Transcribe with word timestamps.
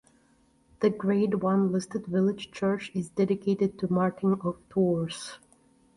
The 0.79 0.89
Grade 0.89 1.43
One 1.43 1.71
listed 1.71 2.07
village 2.07 2.49
church 2.51 2.89
is 2.95 3.09
dedicated 3.11 3.77
to 3.77 3.93
Martin 3.93 4.33
of 4.43 4.57
Tours. 4.67 5.37